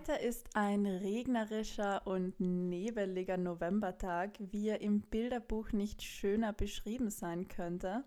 [0.00, 7.48] Heute ist ein regnerischer und nebeliger Novembertag, wie er im Bilderbuch nicht schöner beschrieben sein
[7.48, 8.04] könnte.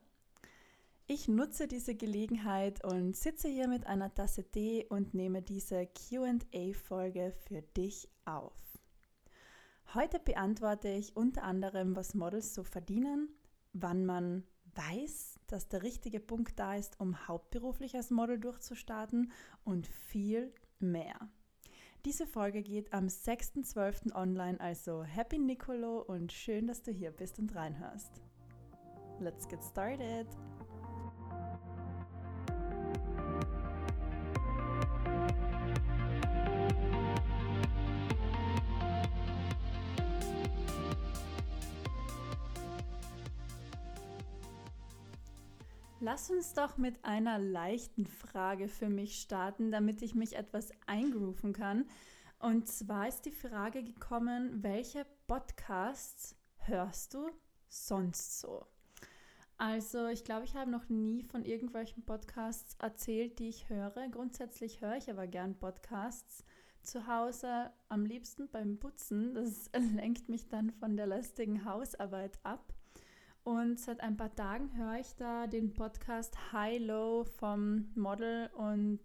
[1.06, 7.32] Ich nutze diese Gelegenheit und sitze hier mit einer Tasse Tee und nehme diese QA-Folge
[7.48, 8.58] für dich auf.
[9.94, 13.30] Heute beantworte ich unter anderem, was Models so verdienen,
[13.74, 19.32] wann man weiß, dass der richtige Punkt da ist, um hauptberuflich als Model durchzustarten
[19.64, 21.30] und viel mehr.
[22.06, 24.14] Diese Folge geht am 6.12.
[24.14, 28.22] online, also Happy Nicolo und schön, dass du hier bist und reinhörst.
[29.22, 30.28] Let's get started!
[46.06, 51.54] Lass uns doch mit einer leichten Frage für mich starten, damit ich mich etwas eingrooven
[51.54, 51.86] kann.
[52.40, 57.30] Und zwar ist die Frage gekommen, welche Podcasts hörst du
[57.70, 58.66] sonst so?
[59.58, 64.10] Also ich glaube, ich habe noch nie von irgendwelchen Podcasts erzählt, die ich höre.
[64.10, 66.44] Grundsätzlich höre ich aber gern Podcasts
[66.82, 69.34] zu Hause, am liebsten beim Putzen.
[69.36, 72.74] Das lenkt mich dann von der lästigen Hausarbeit ab.
[73.44, 79.02] Und seit ein paar Tagen höre ich da den Podcast High Low vom Model und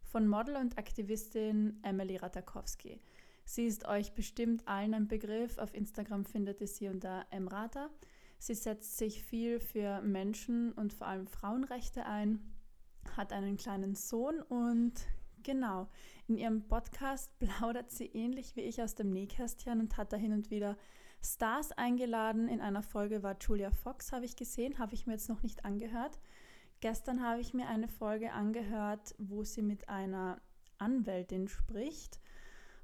[0.00, 2.98] von Model und Aktivistin Emily Ratakowski.
[3.44, 5.58] Sie ist euch bestimmt allen ein Begriff.
[5.58, 7.90] Auf Instagram findet ihr sie unter Emrata.
[8.38, 12.40] Sie setzt sich viel für Menschen und vor allem Frauenrechte ein,
[13.16, 14.94] hat einen kleinen Sohn und
[15.42, 15.88] genau,
[16.26, 20.32] in ihrem Podcast plaudert sie ähnlich wie ich aus dem Nähkästchen und hat da hin
[20.32, 20.78] und wieder
[21.24, 22.48] Stars eingeladen.
[22.48, 25.64] In einer Folge war Julia Fox, habe ich gesehen, habe ich mir jetzt noch nicht
[25.64, 26.20] angehört.
[26.80, 30.40] Gestern habe ich mir eine Folge angehört, wo sie mit einer
[30.78, 32.20] Anwältin spricht.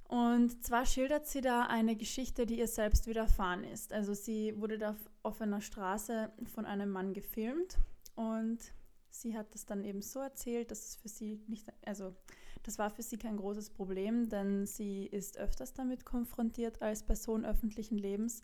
[0.05, 3.93] Und zwar schildert sie da eine Geschichte, die ihr selbst widerfahren ist.
[3.93, 7.79] Also sie wurde da auf offener Straße von einem Mann gefilmt
[8.17, 8.59] und
[9.11, 12.15] sie hat das dann eben so erzählt, dass es für sie nicht, also
[12.63, 17.45] das war für sie kein großes Problem, denn sie ist öfters damit konfrontiert als Person
[17.45, 18.43] öffentlichen Lebens.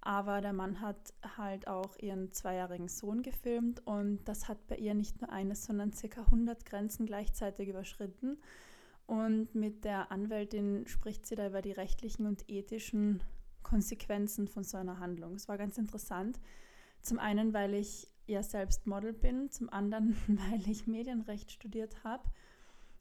[0.00, 4.92] Aber der Mann hat halt auch ihren zweijährigen Sohn gefilmt und das hat bei ihr
[4.92, 8.38] nicht nur eines, sondern circa 100 Grenzen gleichzeitig überschritten.
[9.06, 13.22] Und mit der Anwältin spricht sie da über die rechtlichen und ethischen
[13.62, 15.34] Konsequenzen von so einer Handlung.
[15.34, 16.38] Es war ganz interessant.
[17.00, 22.28] Zum einen, weil ich ja selbst Model bin, zum anderen, weil ich Medienrecht studiert habe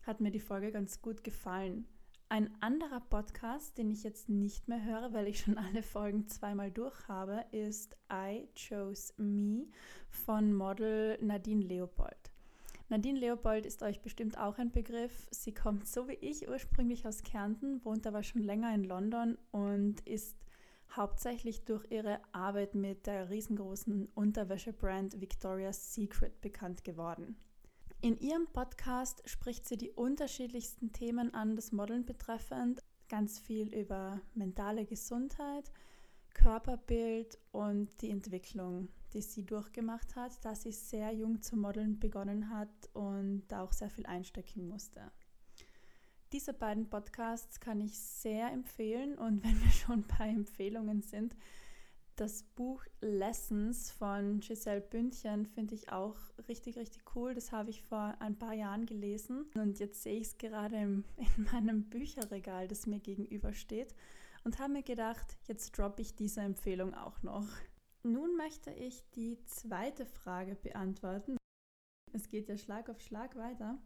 [0.06, 1.86] hat mir die Folge ganz gut gefallen.
[2.30, 6.72] Ein anderer Podcast, den ich jetzt nicht mehr höre, weil ich schon alle Folgen zweimal
[6.72, 9.68] durch habe, ist I Chose Me
[10.10, 12.32] von Model Nadine Leopold.
[12.90, 15.28] Nadine Leopold ist euch bestimmt auch ein Begriff.
[15.32, 20.02] Sie kommt so wie ich ursprünglich aus Kärnten, wohnt aber schon länger in London und
[20.02, 20.38] ist
[20.96, 27.36] hauptsächlich durch ihre Arbeit mit der riesengroßen Unterwäschebrand Victoria's Secret bekannt geworden.
[28.04, 32.84] In ihrem Podcast spricht sie die unterschiedlichsten Themen an, das Modeln betreffend.
[33.08, 35.72] Ganz viel über mentale Gesundheit,
[36.34, 42.50] Körperbild und die Entwicklung, die sie durchgemacht hat, da sie sehr jung zu modeln begonnen
[42.50, 45.10] hat und da auch sehr viel einstecken musste.
[46.34, 51.38] Diese beiden Podcasts kann ich sehr empfehlen und wenn wir schon bei Empfehlungen sind,
[52.16, 56.16] das Buch Lessons von Giselle Bündchen finde ich auch
[56.48, 57.34] richtig, richtig cool.
[57.34, 61.04] Das habe ich vor ein paar Jahren gelesen und jetzt sehe ich es gerade im,
[61.38, 63.96] in meinem Bücherregal, das mir gegenübersteht
[64.44, 67.48] und habe mir gedacht, jetzt droppe ich diese Empfehlung auch noch.
[68.04, 71.38] Nun möchte ich die zweite Frage beantworten.
[72.12, 73.78] Es geht ja Schlag auf Schlag weiter.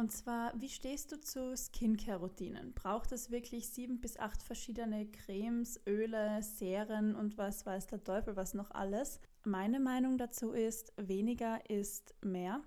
[0.00, 2.72] Und zwar, wie stehst du zu Skincare-Routinen?
[2.72, 8.36] Braucht es wirklich sieben bis acht verschiedene Cremes, Öle, Serien und was weiß der Teufel,
[8.36, 9.20] was noch alles?
[9.42, 12.60] Meine Meinung dazu ist, weniger ist mehr.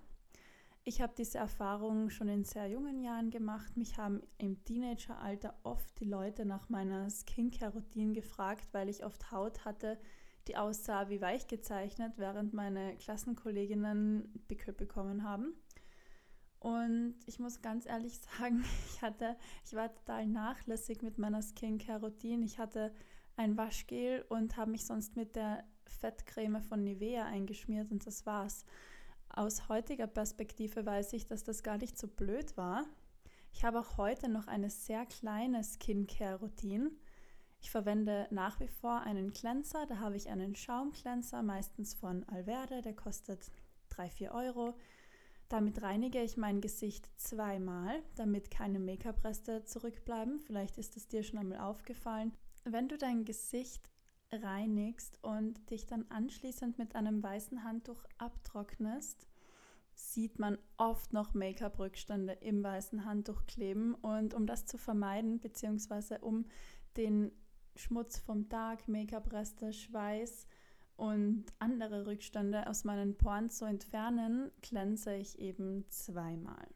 [0.84, 3.78] Ich habe diese Erfahrung schon in sehr jungen Jahren gemacht.
[3.78, 9.64] Mich haben im Teenageralter oft die Leute nach meiner Skincare-Routine gefragt, weil ich oft Haut
[9.64, 9.98] hatte,
[10.48, 15.54] die aussah wie weich gezeichnet, während meine Klassenkolleginnen Pickel bekommen haben.
[16.62, 22.44] Und ich muss ganz ehrlich sagen, ich hatte, ich war total nachlässig mit meiner Skincare-Routine.
[22.44, 22.94] Ich hatte
[23.36, 28.64] ein Waschgel und habe mich sonst mit der Fettcreme von Nivea eingeschmiert und das war's.
[29.28, 32.84] Aus heutiger Perspektive weiß ich, dass das gar nicht so blöd war.
[33.52, 36.92] Ich habe auch heute noch eine sehr kleine Skincare-Routine.
[37.60, 39.86] Ich verwende nach wie vor einen Cleanser.
[39.86, 42.82] Da habe ich einen Schaumcleanser, meistens von Alverde.
[42.82, 43.50] Der kostet
[43.90, 44.74] 3-4 Euro.
[45.52, 50.38] Damit reinige ich mein Gesicht zweimal, damit keine Make-up-Reste zurückbleiben.
[50.38, 52.32] Vielleicht ist es dir schon einmal aufgefallen.
[52.64, 53.90] Wenn du dein Gesicht
[54.32, 59.26] reinigst und dich dann anschließend mit einem weißen Handtuch abtrocknest,
[59.94, 63.94] sieht man oft noch Make-up-Rückstände im weißen Handtuch kleben.
[63.96, 66.46] Und um das zu vermeiden, beziehungsweise um
[66.96, 67.30] den
[67.76, 70.46] Schmutz vom Tag, Make-up-Reste, Schweiß
[70.96, 76.68] und andere Rückstände aus meinen Poren zu entfernen, glänze ich eben zweimal.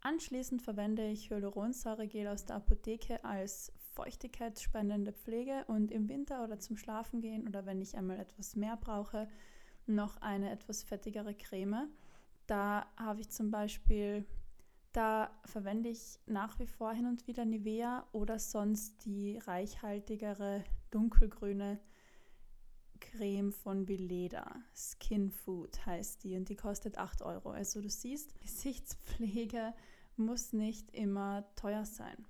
[0.00, 6.76] Anschließend verwende ich Hyaluronsäuregel aus der Apotheke als feuchtigkeitsspendende Pflege und im Winter oder zum
[6.76, 9.28] Schlafengehen oder wenn ich einmal etwas mehr brauche,
[9.86, 11.88] noch eine etwas fettigere Creme.
[12.46, 14.26] Da habe ich zum Beispiel,
[14.92, 21.78] da verwende ich nach wie vor hin und wieder Nivea oder sonst die reichhaltigere dunkelgrüne
[23.02, 24.62] Creme von Veleda.
[24.74, 27.50] Skin Food heißt die und die kostet 8 Euro.
[27.50, 29.74] Also du siehst, Gesichtspflege
[30.16, 32.26] muss nicht immer teuer sein.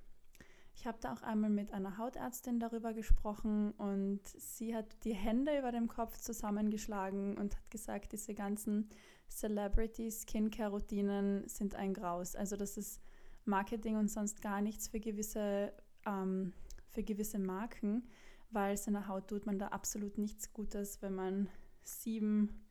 [0.75, 5.59] Ich habe da auch einmal mit einer Hautärztin darüber gesprochen und sie hat die Hände
[5.59, 8.89] über dem Kopf zusammengeschlagen und hat gesagt, diese ganzen
[9.29, 12.35] Celebrity Skincare Routinen sind ein Graus.
[12.35, 13.01] Also das ist
[13.45, 15.73] Marketing und sonst gar nichts für gewisse,
[16.07, 16.55] ähm,
[16.89, 18.09] für gewisse Marken,
[18.53, 21.49] weil seiner Haut tut man da absolut nichts Gutes, wenn man
[21.85, 22.65] sieben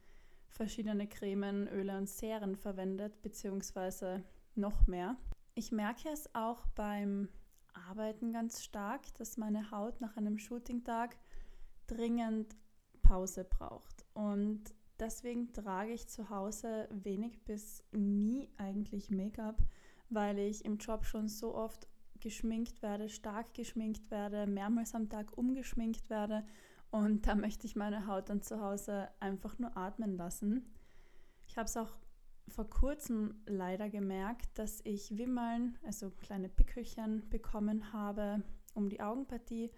[0.48, 4.24] verschiedene Cremen, Öle und Serien verwendet, beziehungsweise
[4.56, 5.16] noch mehr.
[5.56, 7.30] Ich merke es auch beim
[7.74, 11.18] Arbeiten ganz stark, dass meine Haut nach einem Shooting-Tag
[11.88, 12.56] dringend
[13.02, 14.06] Pause braucht.
[14.14, 14.64] Und
[15.00, 19.58] deswegen trage ich zu Hause wenig bis nie eigentlich Make-up,
[20.10, 21.88] weil ich im Job schon so oft
[22.22, 26.46] geschminkt werde, stark geschminkt werde, mehrmals am Tag umgeschminkt werde.
[26.90, 30.74] Und da möchte ich meine Haut dann zu Hause einfach nur atmen lassen.
[31.48, 31.98] Ich habe es auch
[32.48, 38.44] vor kurzem leider gemerkt, dass ich Wimmeln, also kleine Pickelchen bekommen habe
[38.74, 39.72] um die Augenpartie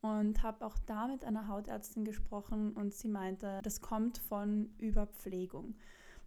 [0.00, 5.74] und habe auch da mit einer Hautärztin gesprochen und sie meinte, das kommt von Überpflegung.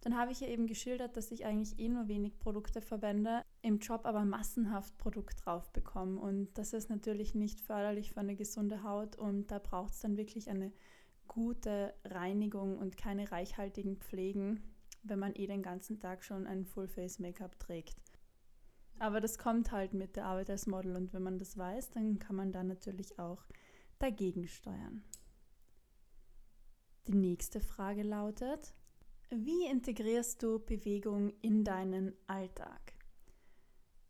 [0.04, 3.78] Dann habe ich ihr eben geschildert, dass ich eigentlich eh nur wenig Produkte verwende, im
[3.78, 8.82] Job aber massenhaft Produkt drauf bekomme und das ist natürlich nicht förderlich für eine gesunde
[8.82, 10.72] Haut und da braucht es dann wirklich eine
[11.26, 14.62] gute Reinigung und keine reichhaltigen Pflegen
[15.04, 17.96] wenn man eh den ganzen Tag schon ein Full-Face-Make-up trägt.
[18.98, 22.18] Aber das kommt halt mit der Arbeit als Model und wenn man das weiß, dann
[22.18, 23.44] kann man da natürlich auch
[23.98, 25.04] dagegen steuern.
[27.06, 28.74] Die nächste Frage lautet,
[29.36, 32.92] wie integrierst du Bewegung in deinen Alltag?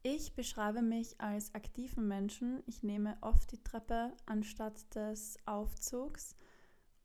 [0.02, 2.62] Ich beschreibe mich als aktiven Menschen.
[2.66, 6.36] Ich nehme oft die Treppe anstatt des Aufzugs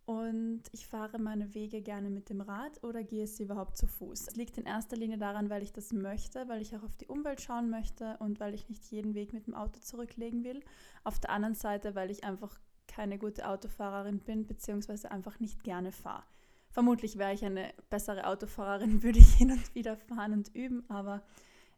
[0.05, 4.25] und ich fahre meine Wege gerne mit dem Rad oder gehe sie überhaupt zu Fuß.
[4.25, 7.07] Das liegt in erster Linie daran, weil ich das möchte, weil ich auch auf die
[7.07, 10.61] Umwelt schauen möchte und weil ich nicht jeden Weg mit dem Auto zurücklegen will.
[11.05, 15.93] Auf der anderen Seite, weil ich einfach keine gute Autofahrerin bin, beziehungsweise einfach nicht gerne
[15.93, 16.25] fahre.
[16.69, 21.23] Vermutlich wäre ich eine bessere Autofahrerin, würde ich hin und wieder fahren und üben, aber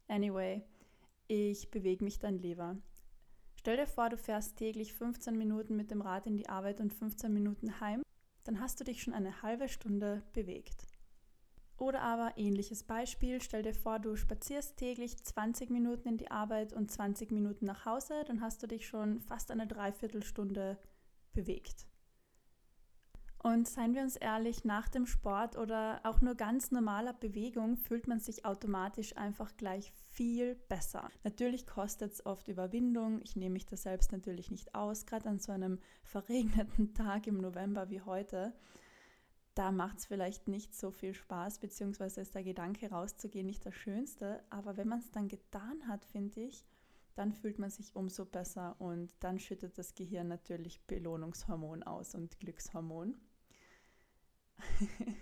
[0.07, 0.63] anyway,
[1.27, 2.77] ich bewege mich dann lieber.
[3.55, 6.93] Stell dir vor, du fährst täglich 15 Minuten mit dem Rad in die Arbeit und
[6.93, 8.01] 15 Minuten heim
[8.43, 10.87] dann hast du dich schon eine halbe Stunde bewegt.
[11.77, 16.73] Oder aber ähnliches Beispiel, stell dir vor, du spazierst täglich 20 Minuten in die Arbeit
[16.73, 20.77] und 20 Minuten nach Hause, dann hast du dich schon fast eine Dreiviertelstunde
[21.33, 21.87] bewegt.
[23.43, 28.07] Und seien wir uns ehrlich, nach dem Sport oder auch nur ganz normaler Bewegung fühlt
[28.07, 31.09] man sich automatisch einfach gleich viel besser.
[31.23, 33.19] Natürlich kostet es oft Überwindung.
[33.23, 37.39] Ich nehme mich da selbst natürlich nicht aus, gerade an so einem verregneten Tag im
[37.39, 38.53] November wie heute.
[39.55, 43.73] Da macht es vielleicht nicht so viel Spaß, beziehungsweise ist der Gedanke rauszugehen nicht das
[43.73, 44.43] Schönste.
[44.51, 46.63] Aber wenn man es dann getan hat, finde ich,
[47.15, 52.39] dann fühlt man sich umso besser und dann schüttet das Gehirn natürlich Belohnungshormon aus und
[52.39, 53.15] Glückshormon.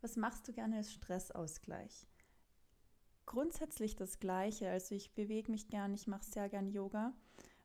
[0.00, 2.06] Was machst du gerne als Stressausgleich?
[3.24, 4.70] Grundsätzlich das Gleiche.
[4.70, 7.12] Also ich bewege mich gern, ich mache sehr gern Yoga.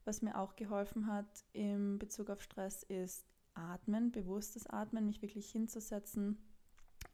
[0.06, 5.52] Was mir auch geholfen hat in Bezug auf Stress ist Atmen, bewusstes Atmen, mich wirklich
[5.52, 6.40] hinzusetzen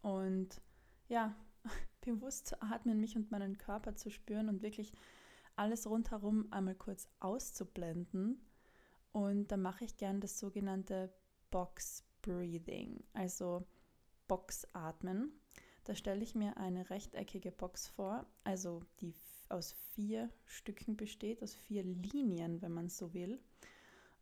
[0.01, 0.61] und
[1.07, 1.35] ja,
[2.01, 4.93] bewusst zu atmen, mich und meinen Körper zu spüren und wirklich
[5.55, 8.39] alles rundherum einmal kurz auszublenden
[9.11, 11.13] Und da mache ich gern das sogenannte
[11.49, 13.65] Box Breathing, also
[14.27, 15.31] Boxatmen.
[15.85, 19.13] Da stelle ich mir eine rechteckige Box vor, also die
[19.47, 23.39] aus vier Stücken besteht, aus vier Linien, wenn man so will.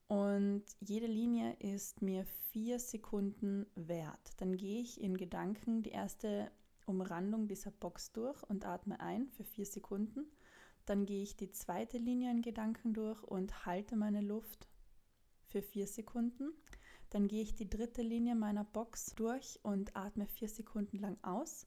[0.08, 4.34] Und jede Linie ist mir vier Sekunden wert.
[4.38, 6.52] Dann gehe ich in Gedanken die erste
[6.86, 10.28] Umrandung dieser Box durch und atme ein für vier Sekunden.
[10.86, 14.68] Dann gehe ich die zweite Linie in Gedanken durch und halte meine Luft
[15.48, 16.54] für vier Sekunden.
[17.16, 21.66] Dann gehe ich die dritte Linie meiner Box durch und atme vier Sekunden lang aus.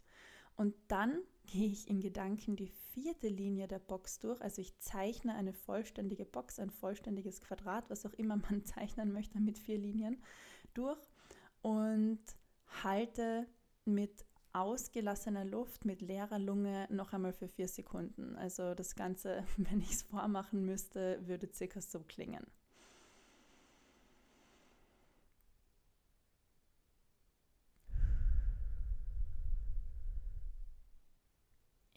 [0.57, 4.43] Und dann gehe ich in Gedanken die vierte Linie der Box durch.
[4.43, 9.41] Also ich zeichne eine vollständige Box, ein vollständiges Quadrat, was auch immer man zeichnen möchte
[9.41, 10.23] mit vier Linien
[10.75, 11.01] durch
[11.63, 12.21] und
[12.83, 13.47] halte
[13.87, 18.37] mit ausgelassener Luft, mit leerer Lunge noch einmal für vier Sekunden.
[18.37, 22.47] Also das Ganze, wenn ich es vormachen müsste, würde circa so klingen.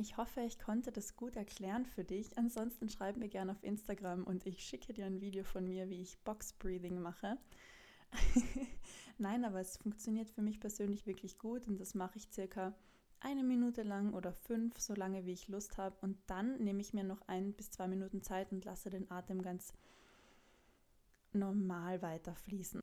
[0.01, 2.35] Ich hoffe, ich konnte das gut erklären für dich.
[2.35, 6.01] Ansonsten schreib mir gerne auf Instagram und ich schicke dir ein Video von mir, wie
[6.01, 7.37] ich Box Breathing mache.
[9.19, 12.73] Nein, aber es funktioniert für mich persönlich wirklich gut und das mache ich circa
[13.19, 15.95] eine Minute lang oder fünf, so lange wie ich Lust habe.
[16.01, 19.43] Und dann nehme ich mir noch ein bis zwei Minuten Zeit und lasse den Atem
[19.43, 19.71] ganz
[21.31, 22.81] normal weiterfließen.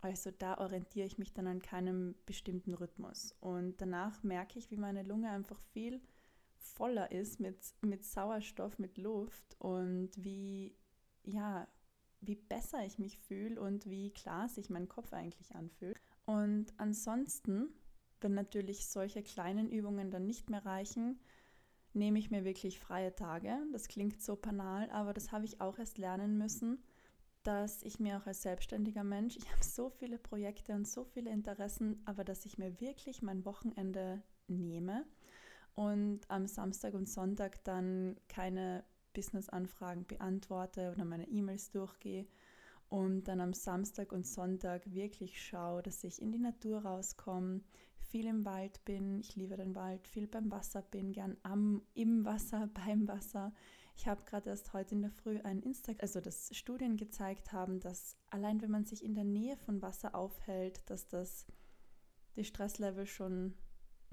[0.00, 3.36] Also da orientiere ich mich dann an keinem bestimmten Rhythmus.
[3.38, 6.00] Und danach merke ich, wie meine Lunge einfach viel
[6.58, 10.76] voller ist mit, mit Sauerstoff, mit Luft und wie,
[11.22, 11.66] ja,
[12.20, 15.96] wie besser ich mich fühle und wie klar sich mein Kopf eigentlich anfühlt.
[16.24, 17.68] Und ansonsten,
[18.20, 21.20] wenn natürlich solche kleinen Übungen dann nicht mehr reichen,
[21.92, 23.56] nehme ich mir wirklich freie Tage.
[23.72, 26.82] Das klingt so banal, aber das habe ich auch erst lernen müssen,
[27.42, 31.30] dass ich mir auch als selbstständiger Mensch, ich habe so viele Projekte und so viele
[31.30, 35.06] Interessen, aber dass ich mir wirklich mein Wochenende nehme
[35.76, 42.26] und am Samstag und Sonntag dann keine Business-Anfragen beantworte oder meine E-Mails durchgehe
[42.88, 47.60] und dann am Samstag und Sonntag wirklich schaue, dass ich in die Natur rauskomme,
[47.98, 52.24] viel im Wald bin, ich liebe den Wald, viel beim Wasser bin, gern am, im
[52.24, 53.52] Wasser, beim Wasser.
[53.96, 57.80] Ich habe gerade erst heute in der Früh ein Instagram, also dass Studien gezeigt haben,
[57.80, 61.46] dass allein wenn man sich in der Nähe von Wasser aufhält, dass das
[62.36, 63.54] die Stresslevel schon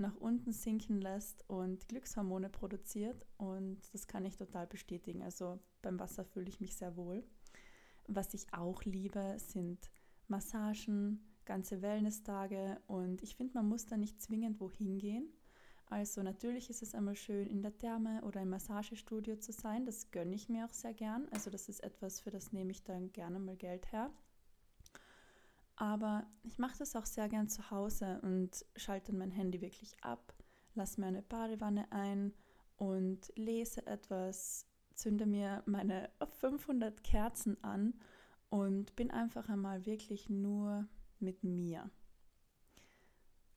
[0.03, 3.25] nach unten sinken lässt und Glückshormone produziert.
[3.37, 5.23] Und das kann ich total bestätigen.
[5.23, 7.23] Also beim Wasser fühle ich mich sehr wohl.
[8.07, 9.89] Was ich auch liebe, sind
[10.27, 12.81] Massagen, ganze Wellness-Tage.
[12.87, 15.33] Und ich finde, man muss da nicht zwingend wohin gehen.
[15.85, 19.85] Also natürlich ist es einmal schön, in der Therme oder im Massagestudio zu sein.
[19.85, 21.27] Das gönne ich mir auch sehr gern.
[21.31, 24.11] Also das ist etwas, für das nehme ich dann gerne mal Geld her.
[25.75, 30.33] Aber ich mache das auch sehr gern zu Hause und schalte mein Handy wirklich ab,
[30.75, 32.33] lasse mir eine Badewanne ein
[32.77, 37.95] und lese etwas, zünde mir meine 500 Kerzen an
[38.49, 40.87] und bin einfach einmal wirklich nur
[41.19, 41.89] mit mir.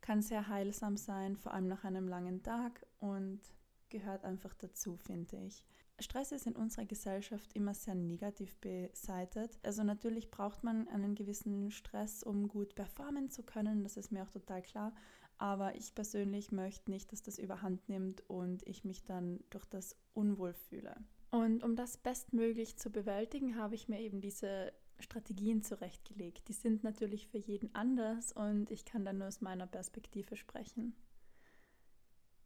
[0.01, 3.41] Kann sehr heilsam sein, vor allem nach einem langen Tag und
[3.89, 5.65] gehört einfach dazu, finde ich.
[5.99, 9.59] Stress ist in unserer Gesellschaft immer sehr negativ beseitet.
[9.63, 14.23] Also natürlich braucht man einen gewissen Stress, um gut performen zu können, das ist mir
[14.23, 14.95] auch total klar.
[15.39, 19.97] Aber ich persönlich möchte nicht, dass das überhand nimmt und ich mich dann durch das
[20.15, 20.97] unwohl fühle.
[21.31, 26.49] Und um das bestmöglich zu bewältigen, habe ich mir eben diese Strategien zurechtgelegt.
[26.49, 30.95] Die sind natürlich für jeden anders und ich kann dann nur aus meiner Perspektive sprechen.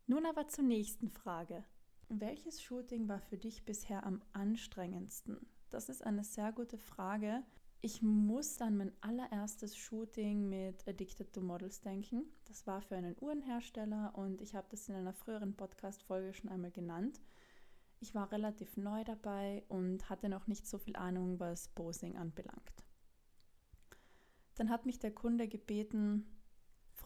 [0.07, 1.65] Nun aber zur nächsten Frage.
[2.13, 5.47] Welches Shooting war für dich bisher am anstrengendsten?
[5.71, 7.45] Das ist eine sehr gute Frage.
[7.83, 12.25] Ich muss an mein allererstes Shooting mit Addicted to Models denken.
[12.47, 16.73] Das war für einen Uhrenhersteller und ich habe das in einer früheren Podcast-Folge schon einmal
[16.73, 17.21] genannt.
[18.01, 22.85] Ich war relativ neu dabei und hatte noch nicht so viel Ahnung, was Posing anbelangt.
[24.57, 26.27] Dann hat mich der Kunde gebeten,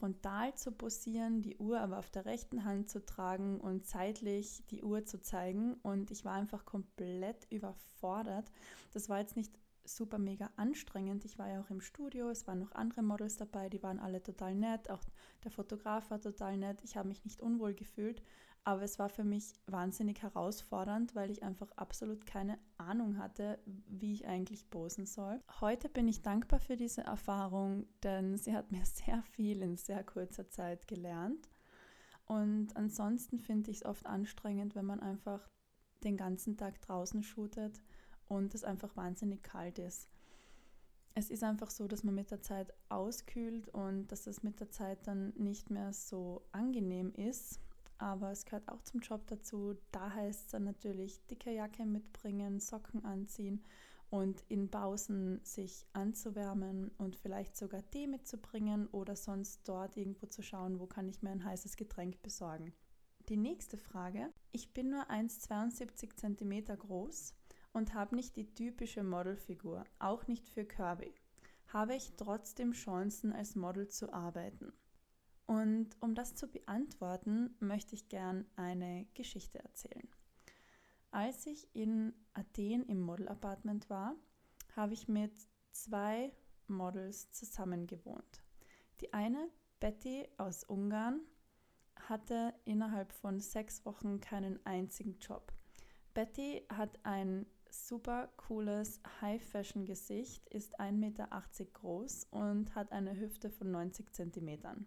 [0.04, 4.82] frontal zu posieren, die Uhr aber auf der rechten Hand zu tragen und zeitlich die
[4.82, 5.78] Uhr zu zeigen.
[5.82, 8.50] Und ich war einfach komplett überfordert.
[8.92, 11.25] Das war jetzt nicht super mega anstrengend.
[11.25, 14.23] Ich war ja auch im Studio, es waren noch andere Models dabei, die waren alle
[14.23, 15.02] total nett, auch
[15.42, 16.82] der Fotograf war total nett.
[16.84, 18.23] Ich habe mich nicht unwohl gefühlt,
[18.64, 24.14] aber es war für mich wahnsinnig herausfordernd, weil ich einfach absolut keine Ahnung hatte, wie
[24.14, 25.38] ich eigentlich posen soll.
[25.61, 30.02] Heute bin ich dankbar für diese Erfahrung, denn sie hat mir sehr viel in sehr
[30.02, 31.49] kurzer Zeit gelernt.
[32.26, 35.47] Und ansonsten finde ich es oft anstrengend, wenn man einfach
[36.02, 37.83] den ganzen Tag draußen shootet
[38.28, 40.09] und es einfach wahnsinnig kalt ist.
[41.14, 44.71] es ist einfach so, dass man mit der Zeit auskühlt und dass es mit der
[44.71, 47.61] Zeit dann nicht mehr so angenehm ist.
[48.04, 49.78] Aber es gehört auch zum Job dazu.
[49.90, 53.64] Da heißt es dann natürlich dicke Jacke mitbringen, Socken anziehen
[54.11, 60.42] und in Pausen sich anzuwärmen und vielleicht sogar Tee mitzubringen oder sonst dort irgendwo zu
[60.42, 62.75] schauen, wo kann ich mir ein heißes Getränk besorgen.
[63.30, 64.30] Die nächste Frage.
[64.52, 67.32] Ich bin nur 1,72 cm groß
[67.73, 71.14] und habe nicht die typische Modelfigur, auch nicht für Kirby.
[71.68, 74.75] Habe ich trotzdem Chancen, als Model zu arbeiten?
[75.46, 80.08] Und um das zu beantworten, möchte ich gern eine Geschichte erzählen.
[81.10, 84.16] Als ich in Athen im Model-Apartment war,
[84.74, 85.32] habe ich mit
[85.70, 86.32] zwei
[86.66, 88.42] Models zusammen gewohnt.
[89.00, 89.48] Die eine,
[89.80, 91.20] Betty aus Ungarn,
[92.08, 95.52] hatte innerhalb von sechs Wochen keinen einzigen Job.
[96.14, 101.28] Betty hat ein super cooles High-Fashion-Gesicht, ist 1,80 Meter
[101.72, 104.86] groß und hat eine Hüfte von 90 cm.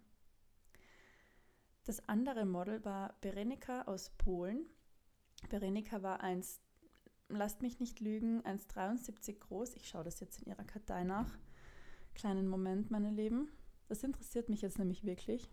[1.88, 4.66] Das andere Model war Berenika aus Polen.
[5.48, 6.60] Berenika war 1,
[7.30, 9.74] lasst mich nicht lügen, 1,73 groß.
[9.74, 11.38] Ich schaue das jetzt in ihrer Kartei nach.
[12.14, 13.48] Kleinen Moment, meine Lieben.
[13.86, 15.50] Das interessiert mich jetzt nämlich wirklich.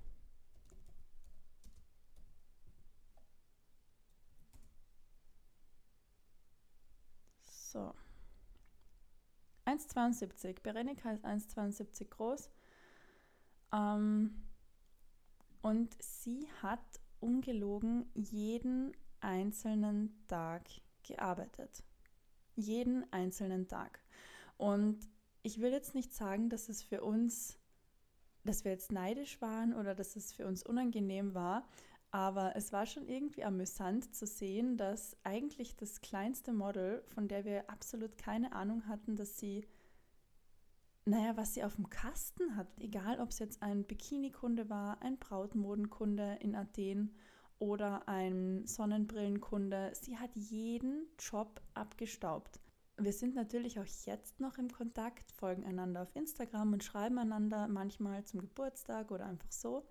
[7.46, 7.94] So.
[9.64, 10.62] 1,72.
[10.62, 12.50] Berenika ist 1,72 groß.
[13.72, 14.46] Ähm,
[15.66, 16.86] und sie hat
[17.20, 20.62] ungelogen jeden einzelnen Tag
[21.02, 21.82] gearbeitet.
[22.56, 24.00] Jeden einzelnen Tag.
[24.58, 25.00] Und
[25.42, 27.58] ich will jetzt nicht sagen, dass es für uns,
[28.44, 31.68] dass wir jetzt neidisch waren oder dass es für uns unangenehm war,
[32.12, 37.44] aber es war schon irgendwie amüsant zu sehen, dass eigentlich das kleinste Model, von der
[37.44, 39.66] wir absolut keine Ahnung hatten, dass sie,
[41.06, 45.18] naja, was sie auf dem Kasten hat, egal ob es jetzt ein Bikini-Kunde war, ein
[45.18, 47.16] Brautmodenkunde in Athen
[47.60, 52.60] oder ein Sonnenbrillenkunde, sie hat jeden Job abgestaubt.
[52.98, 57.68] Wir sind natürlich auch jetzt noch im Kontakt, folgen einander auf Instagram und schreiben einander
[57.68, 59.86] manchmal zum Geburtstag oder einfach so.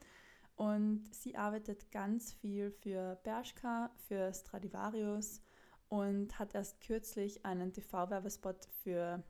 [0.56, 5.42] Und sie arbeitet ganz viel für Bershka, für Stradivarius
[5.88, 9.22] und hat erst kürzlich einen TV-Werbespot für,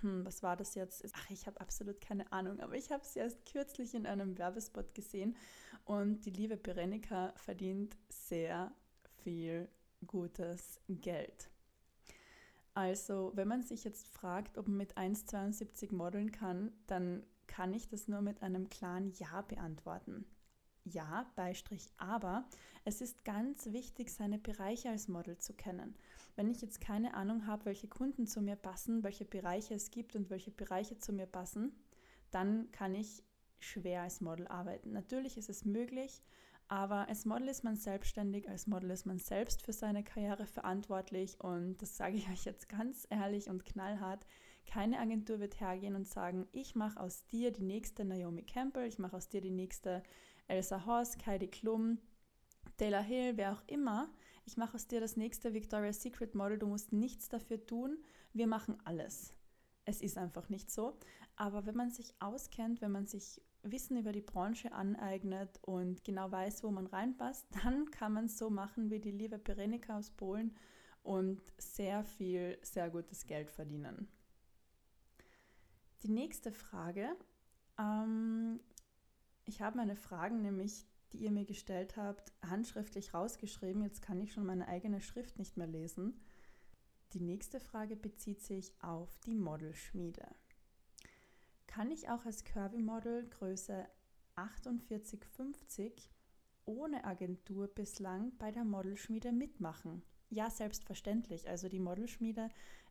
[0.00, 1.04] hm, was war das jetzt?
[1.14, 4.94] Ach, ich habe absolut keine Ahnung, aber ich habe sie erst kürzlich in einem Werbespot
[4.94, 5.36] gesehen
[5.84, 8.72] und die liebe Berenika verdient sehr
[9.22, 9.68] viel
[10.06, 11.50] gutes Geld.
[12.74, 17.88] Also, wenn man sich jetzt fragt, ob man mit 1,72 modeln kann, dann kann ich
[17.88, 20.26] das nur mit einem klaren Ja beantworten
[20.84, 22.44] ja, Beistrich, aber
[22.84, 25.96] es ist ganz wichtig, seine Bereiche als Model zu kennen.
[26.36, 30.14] Wenn ich jetzt keine Ahnung habe, welche Kunden zu mir passen, welche Bereiche es gibt
[30.16, 31.72] und welche Bereiche zu mir passen,
[32.30, 33.22] dann kann ich
[33.60, 34.92] schwer als Model arbeiten.
[34.92, 36.22] Natürlich ist es möglich,
[36.68, 41.40] aber als Model ist man selbstständig, als Model ist man selbst für seine Karriere verantwortlich
[41.40, 44.26] und das sage ich euch jetzt ganz ehrlich und knallhart.
[44.66, 48.98] Keine Agentur wird hergehen und sagen, ich mache aus dir die nächste Naomi Campbell, ich
[48.98, 50.02] mache aus dir die nächste
[50.46, 51.98] Elsa Horst, Heidi Klum,
[52.76, 54.10] Taylor Hill, wer auch immer.
[54.46, 56.58] Ich mache aus dir das nächste Victoria's Secret Model.
[56.58, 57.98] Du musst nichts dafür tun.
[58.32, 59.32] Wir machen alles.
[59.84, 60.98] Es ist einfach nicht so.
[61.36, 66.30] Aber wenn man sich auskennt, wenn man sich Wissen über die Branche aneignet und genau
[66.30, 70.10] weiß, wo man reinpasst, dann kann man es so machen wie die liebe Perenika aus
[70.10, 70.54] Polen
[71.02, 74.08] und sehr viel, sehr gutes Geld verdienen.
[76.02, 77.16] Die nächste Frage
[77.78, 78.60] ähm,
[79.46, 83.82] ich habe meine Fragen nämlich, die ihr mir gestellt habt, handschriftlich rausgeschrieben.
[83.82, 86.20] Jetzt kann ich schon meine eigene Schrift nicht mehr lesen.
[87.12, 90.26] Die nächste Frage bezieht sich auf die Modelschmiede.
[91.66, 93.86] Kann ich auch als Curvy-Model Größe
[94.34, 96.10] 4850
[96.64, 100.02] ohne Agentur bislang bei der Modelschmiede mitmachen?
[100.30, 101.48] Ja, selbstverständlich.
[101.48, 102.48] Also die Modelschmiede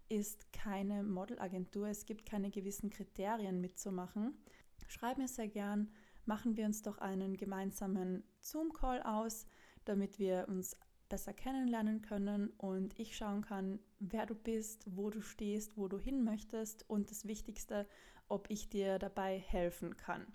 [0.07, 1.87] ist keine Modelagentur.
[1.87, 4.37] Es gibt keine gewissen Kriterien mitzumachen.
[4.87, 5.91] Schreib mir sehr gern
[6.25, 9.45] machen wir uns doch einen gemeinsamen Zoom-Call aus,
[9.85, 10.77] damit wir uns
[11.09, 15.99] besser kennenlernen können und ich schauen kann, wer du bist, wo du stehst, wo du
[15.99, 17.87] hin möchtest und das Wichtigste,
[18.27, 20.25] ob ich dir dabei helfen kann.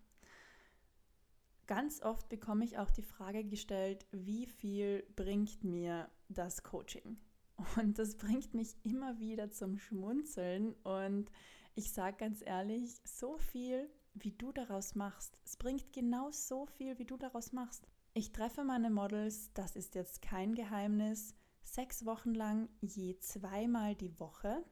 [1.66, 7.18] Ganz oft bekomme ich auch die Frage gestellt, wie viel bringt mir das Coaching?
[7.77, 11.31] Und das bringt mich immer wieder zum Schmunzeln und
[11.74, 15.38] ich sage ganz ehrlich, so viel wie du daraus machst.
[15.44, 17.87] Es bringt genau so viel, wie du daraus machst.
[18.14, 24.18] Ich treffe meine Models, das ist jetzt kein Geheimnis, sechs Wochen lang je zweimal die
[24.18, 24.64] Woche.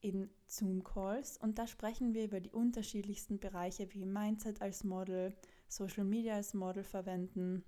[0.00, 5.34] in Zoom-Calls und da sprechen wir über die unterschiedlichsten Bereiche wie Mindset als Model,
[5.66, 7.64] Social Media als Model verwenden,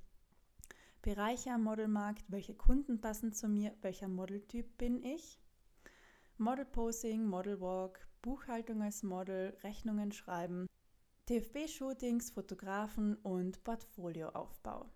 [1.03, 5.41] Bereiche am Modelmarkt, welche Kunden passen zu mir, welcher Modeltyp bin ich,
[6.37, 10.67] Model Posing, Model Walk, Buchhaltung als Model, Rechnungen schreiben,
[11.31, 14.91] TFB-Shootings, Fotografen und Portfolioaufbau.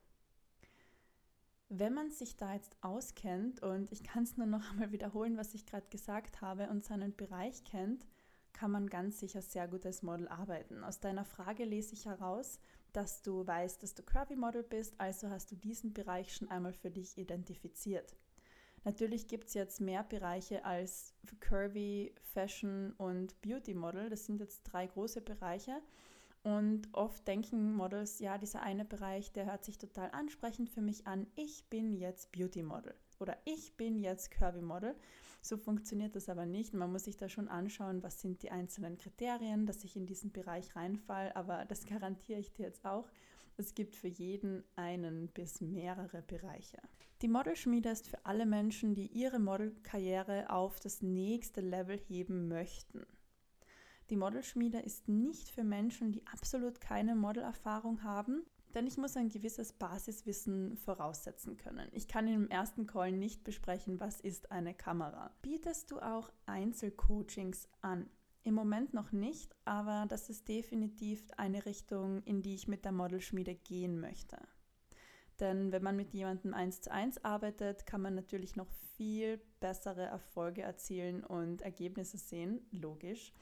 [1.69, 5.55] Wenn man sich da jetzt auskennt und ich kann es nur noch einmal wiederholen, was
[5.55, 8.05] ich gerade gesagt habe und seinen Bereich kennt,
[8.53, 10.83] kann man ganz sicher sehr gut als Model arbeiten.
[10.83, 12.59] Aus deiner Frage lese ich heraus,
[12.93, 16.73] dass du weißt, dass du Curvy Model bist, also hast du diesen Bereich schon einmal
[16.73, 18.17] für dich identifiziert.
[18.83, 24.11] Natürlich gibt es jetzt mehr Bereiche als Curvy, Fashion und Beauty Model.
[24.11, 25.81] Das sind jetzt drei große Bereiche.
[26.45, 31.07] Und oft denken Models, ja, dieser eine Bereich, der hört sich total ansprechend für mich
[31.07, 31.27] an.
[31.37, 34.95] Ich bin jetzt Beauty Model oder ich bin jetzt Curvy Model.
[35.41, 36.75] So funktioniert das aber nicht.
[36.75, 40.33] Man muss sich da schon anschauen, was sind die einzelnen Kriterien, dass ich in diesen
[40.33, 41.33] Bereich reinfall.
[41.35, 43.09] Aber das garantiere ich dir jetzt auch.
[43.57, 46.79] Es gibt für jeden einen bis mehrere Bereiche.
[47.23, 53.07] Die Modelschmiede ist für alle Menschen, die ihre Modelkarriere auf das nächste Level heben möchten.
[54.11, 59.29] Die Modelschmiede ist nicht für Menschen, die absolut keine Modelerfahrung haben, denn ich muss ein
[59.29, 61.89] gewisses Basiswissen voraussetzen können.
[61.93, 65.31] Ich kann im ersten Call nicht besprechen, was ist eine Kamera.
[65.43, 68.11] Bietest du auch Einzelcoachings an?
[68.43, 72.93] Im Moment noch nicht, aber das ist definitiv eine Richtung, in die ich mit der
[72.93, 74.37] Modelschmiede gehen möchte.
[75.41, 80.03] Denn wenn man mit jemandem eins zu eins arbeitet, kann man natürlich noch viel bessere
[80.03, 83.33] Erfolge erzielen und Ergebnisse sehen, logisch.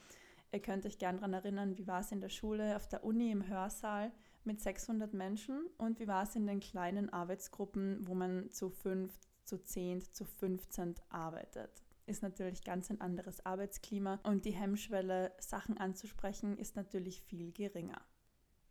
[0.52, 3.30] Ihr könnt euch gerne daran erinnern, wie war es in der Schule, auf der Uni,
[3.30, 4.12] im Hörsaal
[4.44, 9.10] mit 600 Menschen und wie war es in den kleinen Arbeitsgruppen, wo man zu 5,
[9.44, 11.82] zu 10, zu 15 arbeitet.
[12.04, 18.02] Ist natürlich ganz ein anderes Arbeitsklima und die Hemmschwelle, Sachen anzusprechen, ist natürlich viel geringer.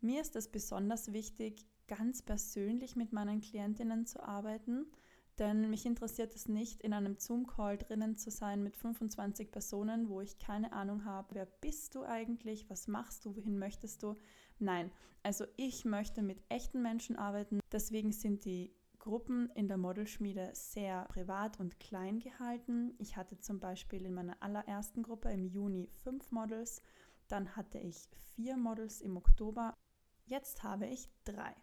[0.02, 4.86] Mir ist es besonders wichtig, ganz persönlich mit meinen Klientinnen zu arbeiten
[5.39, 10.22] denn mich interessiert es nicht, in einem Zoom-Call drinnen zu sein mit 25 Personen, wo
[10.22, 14.15] ich keine Ahnung habe, wer bist du eigentlich, was machst du, wohin möchtest du.
[14.60, 14.91] Nein,
[15.24, 17.60] also ich möchte mit echten Menschen arbeiten.
[17.72, 22.94] Deswegen sind die Gruppen in der Modelschmiede sehr privat und klein gehalten.
[23.00, 26.84] Ich hatte zum Beispiel in meiner allerersten Gruppe im Juni fünf Models,
[27.28, 29.76] dann hatte ich vier Models im Oktober,
[30.26, 31.56] jetzt habe ich drei.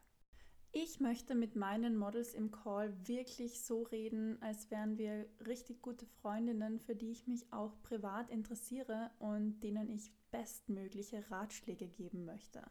[0.72, 6.06] Ich möchte mit meinen Models im Call wirklich so reden, als wären wir richtig gute
[6.06, 12.62] Freundinnen, für die ich mich auch privat interessiere und denen ich bestmögliche Ratschläge geben möchte.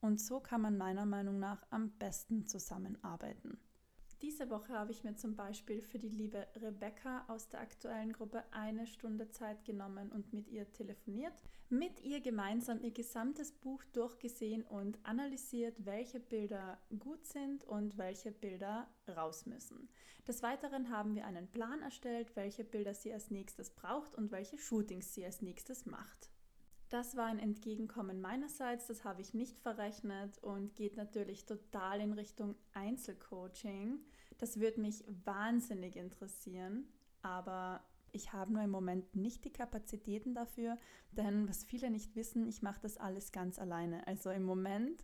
[0.00, 3.58] Und so kann man meiner Meinung nach am besten zusammenarbeiten.
[4.22, 8.44] Diese Woche habe ich mir zum Beispiel für die liebe Rebecca aus der aktuellen Gruppe
[8.52, 11.34] eine Stunde Zeit genommen und mit ihr telefoniert,
[11.70, 18.30] mit ihr gemeinsam ihr gesamtes Buch durchgesehen und analysiert, welche Bilder gut sind und welche
[18.30, 19.88] Bilder raus müssen.
[20.28, 24.56] Des Weiteren haben wir einen Plan erstellt, welche Bilder sie als nächstes braucht und welche
[24.56, 26.31] Shootings sie als nächstes macht.
[26.92, 32.12] Das war ein Entgegenkommen meinerseits, das habe ich nicht verrechnet und geht natürlich total in
[32.12, 33.98] Richtung Einzelcoaching.
[34.36, 36.84] Das würde mich wahnsinnig interessieren,
[37.22, 40.76] aber ich habe nur im Moment nicht die Kapazitäten dafür,
[41.12, 44.06] denn was viele nicht wissen, ich mache das alles ganz alleine.
[44.06, 45.02] Also im Moment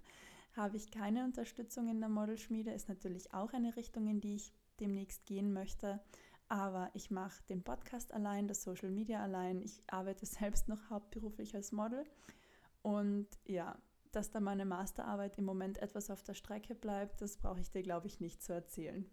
[0.52, 4.52] habe ich keine Unterstützung in der Modelschmiede, ist natürlich auch eine Richtung, in die ich
[4.78, 6.00] demnächst gehen möchte.
[6.48, 9.60] Aber ich mache den Podcast allein, das Social Media allein.
[9.62, 12.04] Ich arbeite selbst noch hauptberuflich als Model.
[12.82, 13.76] Und ja,
[14.12, 17.82] dass da meine Masterarbeit im Moment etwas auf der Strecke bleibt, das brauche ich dir,
[17.82, 19.08] glaube ich, nicht zu erzählen.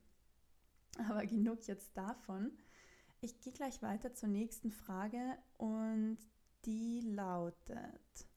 [1.09, 2.51] Aber genug jetzt davon.
[3.21, 6.17] Ich gehe gleich weiter zur nächsten Frage und
[6.65, 8.27] die lautet,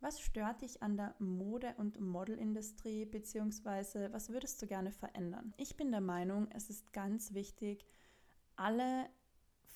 [0.00, 5.54] was stört dich an der Mode- und Modelindustrie beziehungsweise was würdest du gerne verändern?
[5.56, 7.86] Ich bin der Meinung, es ist ganz wichtig,
[8.56, 9.08] alle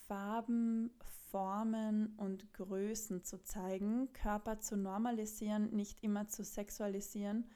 [0.07, 0.91] Farben,
[1.31, 7.47] Formen und Größen zu zeigen, Körper zu normalisieren, nicht immer zu sexualisieren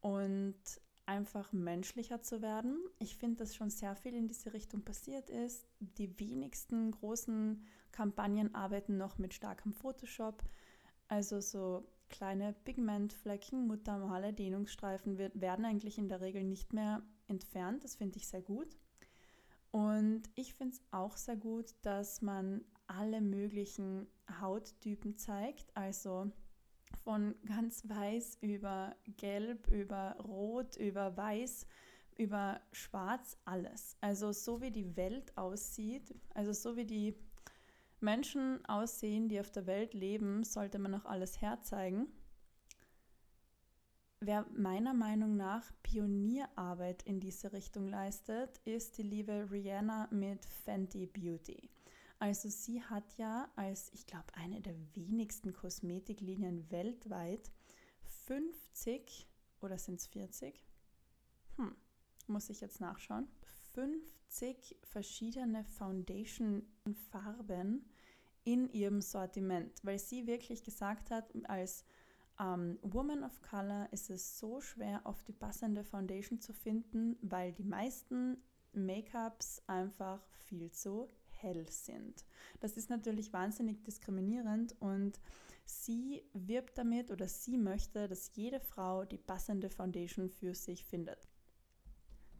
[0.00, 0.56] und
[1.04, 2.78] einfach menschlicher zu werden.
[2.98, 5.66] Ich finde, dass schon sehr viel in diese Richtung passiert ist.
[5.80, 10.42] Die wenigsten großen Kampagnen arbeiten noch mit starkem Photoshop.
[11.08, 17.84] Also so kleine Pigmentflecken, Muttermale, Dehnungsstreifen werden eigentlich in der Regel nicht mehr entfernt.
[17.84, 18.76] Das finde ich sehr gut.
[19.72, 24.06] Und ich finde es auch sehr gut, dass man alle möglichen
[24.40, 25.74] Hauttypen zeigt.
[25.74, 26.30] Also
[27.04, 31.66] von ganz weiß über gelb, über rot, über weiß,
[32.18, 33.96] über schwarz, alles.
[34.02, 37.16] Also so wie die Welt aussieht, also so wie die
[38.00, 42.08] Menschen aussehen, die auf der Welt leben, sollte man auch alles herzeigen.
[44.24, 51.06] Wer meiner Meinung nach Pionierarbeit in diese Richtung leistet, ist die liebe Rihanna mit Fenty
[51.06, 51.68] Beauty.
[52.20, 57.50] Also sie hat ja als, ich glaube, eine der wenigsten Kosmetiklinien weltweit
[58.26, 59.26] 50
[59.60, 60.64] oder sind es 40?
[61.56, 61.74] Hm,
[62.28, 63.26] muss ich jetzt nachschauen.
[63.74, 67.84] 50 verschiedene Foundation-Farben
[68.44, 71.84] in ihrem Sortiment, weil sie wirklich gesagt hat, als
[72.40, 77.52] ähm, Woman of Color ist es so schwer, auf die passende Foundation zu finden, weil
[77.52, 78.38] die meisten
[78.72, 82.24] Make-ups einfach viel zu hell sind.
[82.60, 85.20] Das ist natürlich wahnsinnig diskriminierend und
[85.64, 91.28] sie wirbt damit oder sie möchte, dass jede Frau die passende Foundation für sich findet.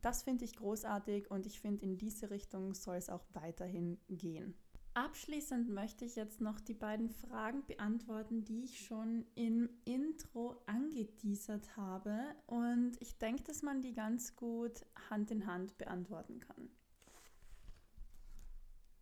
[0.01, 4.55] Das finde ich großartig und ich finde, in diese Richtung soll es auch weiterhin gehen.
[4.95, 11.79] Abschließend möchte ich jetzt noch die beiden Fragen beantworten, die ich schon im Intro angeteasert
[11.79, 12.19] habe.
[12.47, 16.69] Und ich denke, dass man die ganz gut Hand in Hand beantworten kann.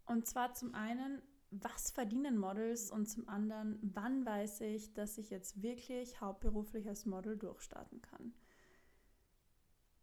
[0.07, 2.92] Und zwar zum einen, was verdienen Models?
[2.92, 8.33] Und zum anderen, wann weiß ich, dass ich jetzt wirklich hauptberuflich als Model durchstarten kann?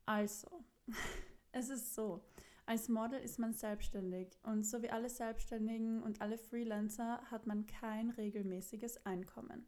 [0.06, 0.66] Also,
[1.54, 2.26] es ist so.
[2.70, 7.66] Als Model ist man selbstständig und so wie alle Selbstständigen und alle Freelancer hat man
[7.66, 9.66] kein regelmäßiges Einkommen.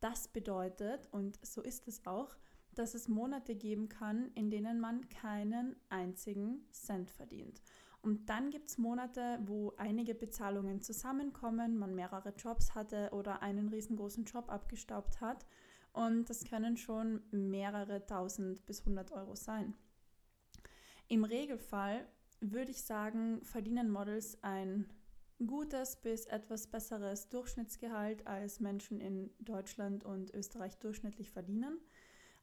[0.00, 2.34] Das bedeutet, und so ist es auch,
[2.74, 7.62] dass es Monate geben kann, in denen man keinen einzigen Cent verdient.
[8.00, 13.68] Und dann gibt es Monate, wo einige Bezahlungen zusammenkommen, man mehrere Jobs hatte oder einen
[13.68, 15.44] riesengroßen Job abgestaubt hat.
[15.92, 19.74] Und das können schon mehrere tausend bis hundert Euro sein.
[21.06, 22.08] Im Regelfall
[22.40, 24.86] würde ich sagen, verdienen Models ein
[25.46, 31.78] gutes bis etwas besseres Durchschnittsgehalt als Menschen in Deutschland und Österreich durchschnittlich verdienen.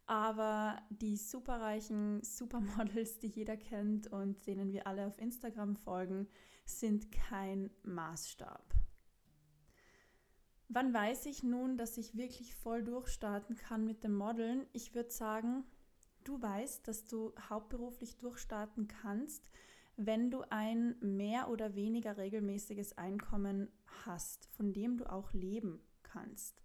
[0.08, 6.28] Aber die superreichen Supermodels, die jeder kennt und denen wir alle auf Instagram folgen,
[6.66, 8.74] sind kein Maßstab.
[10.70, 14.66] Wann weiß ich nun, dass ich wirklich voll durchstarten kann mit dem Modeln?
[14.74, 15.64] Ich würde sagen,
[16.24, 19.50] du weißt, dass du hauptberuflich durchstarten kannst,
[19.98, 23.68] wenn du ein mehr oder weniger regelmäßiges Einkommen
[24.06, 26.62] hast, von dem du auch leben kannst.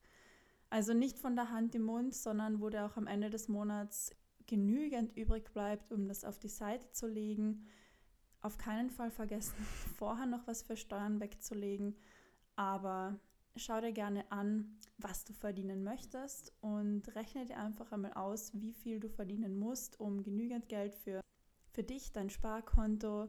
[0.68, 4.10] Also nicht von der Hand im Mund, sondern wo dir auch am Ende des Monats
[4.46, 7.66] genügend übrig bleibt, um das auf die Seite zu legen.
[8.42, 9.56] Auf keinen Fall vergessen,
[9.98, 11.96] vorher noch was für Steuern wegzulegen,
[12.56, 13.18] aber
[13.56, 18.72] schau dir gerne an, was du verdienen möchtest und rechne dir einfach einmal aus, wie
[18.72, 21.22] viel du verdienen musst, um genügend Geld für
[21.72, 23.28] für dich, dein Sparkonto,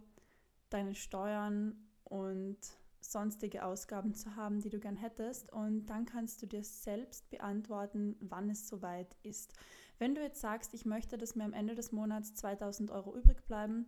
[0.69, 2.58] deine Steuern und
[2.99, 5.51] sonstige Ausgaben zu haben, die du gern hättest.
[5.51, 9.53] Und dann kannst du dir selbst beantworten, wann es soweit ist.
[9.99, 13.45] Wenn du jetzt sagst, ich möchte, dass mir am Ende des Monats 2000 Euro übrig
[13.45, 13.88] bleiben,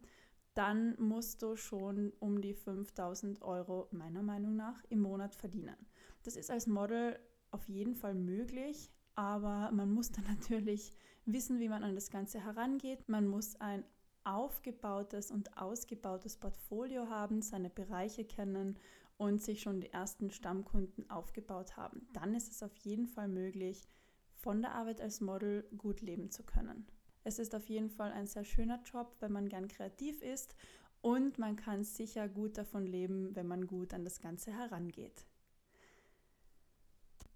[0.53, 5.75] dann musst du schon um die 5000 Euro meiner Meinung nach im Monat verdienen.
[6.23, 7.19] Das ist als Model
[7.51, 10.93] auf jeden Fall möglich, aber man muss dann natürlich
[11.25, 13.09] wissen, wie man an das Ganze herangeht.
[13.09, 13.83] Man muss ein
[14.25, 18.77] aufgebautes und ausgebautes Portfolio haben, seine Bereiche kennen
[19.17, 22.07] und sich schon die ersten Stammkunden aufgebaut haben.
[22.13, 23.87] Dann ist es auf jeden Fall möglich,
[24.33, 26.85] von der Arbeit als Model gut leben zu können.
[27.23, 30.55] Es ist auf jeden Fall ein sehr schöner Job, wenn man gern kreativ ist
[31.01, 35.25] und man kann sicher gut davon leben, wenn man gut an das Ganze herangeht.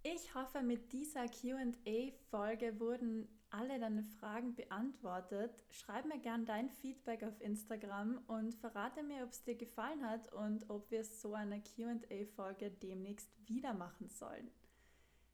[0.04, 5.64] Ich hoffe, mit dieser QA-Folge wurden alle deine Fragen beantwortet.
[5.70, 10.32] Schreib mir gern dein Feedback auf Instagram und verrate mir, ob es dir gefallen hat
[10.34, 14.52] und ob wir so eine QA-Folge demnächst wieder machen sollen.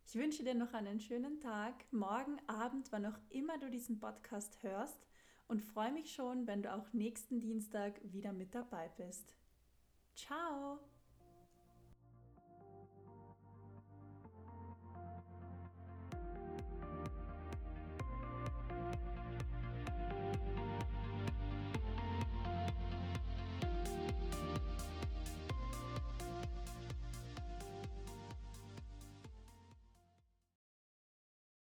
[0.07, 4.61] Ich wünsche dir noch einen schönen Tag, morgen Abend, wann auch immer du diesen Podcast
[4.61, 5.07] hörst
[5.47, 9.35] und freue mich schon, wenn du auch nächsten Dienstag wieder mit dabei bist.
[10.15, 10.79] Ciao!